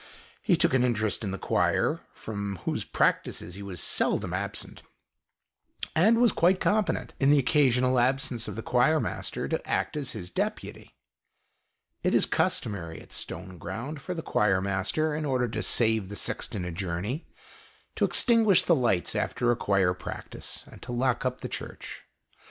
He 0.41 0.55
took 0.55 0.73
an 0.73 0.83
interest 0.83 1.23
in 1.23 1.29
the 1.29 1.37
choir, 1.37 1.99
from 2.15 2.55
whose 2.65 2.83
practices 2.83 3.53
he 3.53 3.61
was 3.61 3.79
seldom 3.79 4.33
absent; 4.33 4.81
and 5.95 6.17
was 6.19 6.31
quite 6.31 6.59
competent, 6.59 7.13
in 7.19 7.29
the 7.29 7.37
occasional 7.37 7.99
absence 7.99 8.47
of 8.47 8.55
the 8.55 8.63
choirmaster, 8.63 9.47
to 9.47 9.69
act 9.69 9.95
as 9.95 10.13
his 10.13 10.31
deputy. 10.31 10.95
It 12.01 12.15
is 12.15 12.25
customary 12.25 12.99
at 12.99 13.13
Stone 13.13 13.59
ground 13.59 14.01
for 14.01 14.15
the 14.15 14.23
choirmaster, 14.23 15.13
in 15.15 15.23
order 15.23 15.47
to 15.49 15.61
save 15.61 16.09
the 16.09 16.15
sexton 16.15 16.65
a 16.65 16.71
journey, 16.71 17.27
to 17.95 18.03
extinguish 18.03 18.63
the 18.63 18.75
lights 18.75 19.15
after 19.15 19.51
a 19.51 19.55
choir 19.55 19.93
practice 19.93 20.63
and 20.65 20.81
to 20.81 20.91
lock 20.91 21.27
up 21.27 21.41
the 21.41 21.47
Church. 21.47 22.01